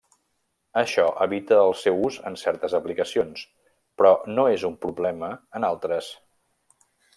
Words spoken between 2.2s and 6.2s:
en certes aplicacions, però no és un problema en altres.